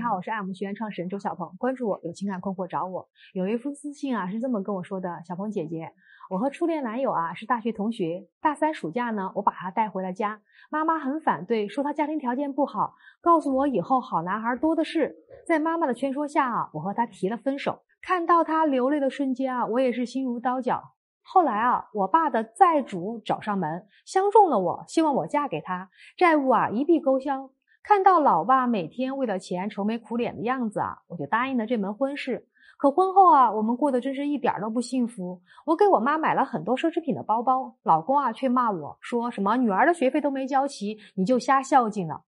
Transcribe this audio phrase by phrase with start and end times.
[0.00, 1.54] 你好，我是爱慕学院创始人周小鹏。
[1.58, 3.06] 关注我，有情感困惑找我。
[3.34, 5.92] 有一封私信啊，是这么跟我说的：小鹏姐姐，
[6.30, 8.26] 我和初恋男友啊是大学同学。
[8.40, 10.40] 大三暑假呢，我把他带回了家，
[10.70, 15.14] 妈妈很反对，说他家庭条件不好，告诉我以后好男孩多的是。
[15.46, 17.82] 在妈妈的劝说下啊，我和他提了分手。
[18.00, 20.94] 看到他流泪的瞬间啊，我也是心如刀绞。
[21.20, 27.50] 后来啊，我爸的债主找上门，相中了我，希望我嫁给他，债务啊一笔勾销。
[27.82, 32.46] 看到老爸每天为了钱愁眉苦脸的样子啊，我就答应了这门婚事。
[32.76, 35.42] 可婚后啊，我们过得真是一点都不幸福。
[35.66, 42.22] 我给我妈买了很多奢侈品的包包，老公啊却骂我说什么女儿的学费都没交齐，你就瞎孝敬了。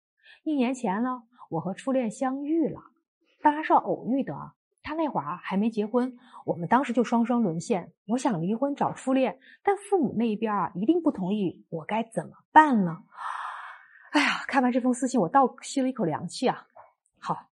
[0.45, 2.81] 一年前呢，我和初恋相遇了，
[3.43, 4.35] 当然是偶遇的。
[4.83, 7.93] 他那会儿还没结婚，我们当时就双双沦陷。
[8.09, 12.99] 我想离婚找初恋，但父母那边啊一定不同意，我该怎么办呢？
[14.13, 16.67] 哎呀，看完这封私信，我倒吸了一口凉气啊！
[17.19, 17.49] 好，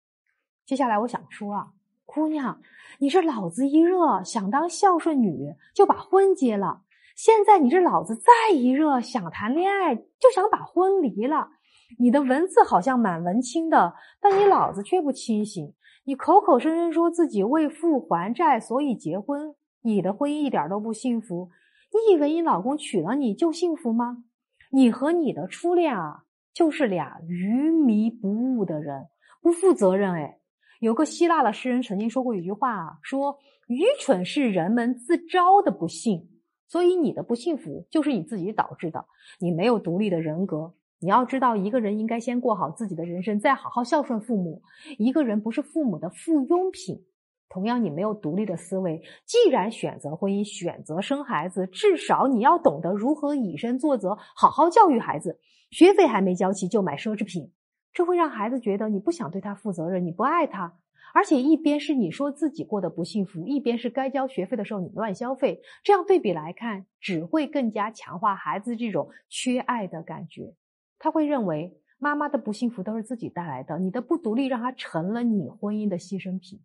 [0.66, 1.68] 接下来我想说啊，
[2.04, 2.60] 姑娘，
[2.98, 6.82] 你这脑子一热，想当孝顺女，就把婚结了；
[7.16, 11.52] 现在你这脑子再一热，想谈恋爱，就想把婚离了。
[12.00, 15.76] 你的文字好像蛮文青的，但你脑子却不清醒。
[16.06, 21.52] 你口口声声说自己为父还债，所以结婚，你的婚姻一点都不幸福。
[21.92, 24.24] 你以为你老公娶了你就幸福吗？
[24.72, 26.24] 你和你的初恋啊！
[26.58, 29.06] 就是俩愚迷不悟的人，
[29.44, 30.14] 不负责任。
[30.14, 30.40] 哎，
[30.80, 36.28] 有个希腊的诗人曾经说过一句话啊，说愚蠢是人们自招的不幸，
[36.68, 39.06] 所以你的不幸福就是你自己导致的。
[39.40, 40.74] 你没有独立的人格。
[41.00, 44.64] 你要知道，一个人应该先过好自己的人生，再好好孝顺父母。
[44.98, 47.06] 一个人不是父母的附庸品。
[47.50, 49.02] 同样，你没有独立的思维。
[49.26, 55.40] 既然选择婚姻，选择生孩子，至少你要懂得如何以身作则，好好教育孩子。
[55.72, 57.52] 学费还没交齐就买奢侈品，
[57.94, 60.78] 这会让孩子觉得你不想对他负责任，你不爱他。
[61.14, 70.54] 而且一边是你说自己过得不幸福，一边是该交学费的时候你乱消费，这样对比来看，只会更加强化孩子这种缺爱的感觉。
[71.00, 76.60] 他会认为妈妈的不幸福都是自己带来的，你的不独立让他成了你婚姻的牺牲品。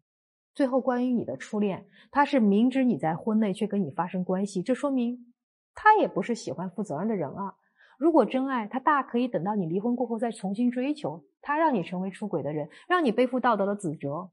[0.55, 5.33] 最后，关于你的初恋，他是明知你在婚内却跟你发生关系，这说明
[5.75, 7.55] 他也不是喜欢负责任的人啊。
[7.99, 11.25] 如果真爱，他大可以等到你离婚过后再重新追求。
[11.41, 14.31] 他让你成为出轨的人，让你背负道德的指责，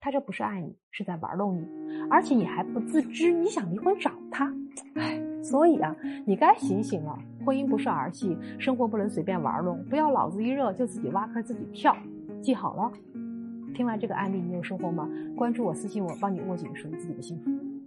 [0.00, 1.66] 他这不是爱你，是在玩弄你，
[2.10, 3.30] 而且你还不自知。
[3.30, 4.52] 你想离婚找他，
[4.94, 5.94] 唉，所以啊，
[6.26, 7.18] 你该醒醒了。
[7.44, 11.96] 婚姻不是儿戏，生活不能随便玩弄，不要脑子一热就自己挖坑自己跳。
[12.40, 12.92] 记好了。
[13.74, 15.08] 听完这个案例，你有收获吗？
[15.36, 17.77] 关注我，私信我，帮你握紧属于自己的幸福。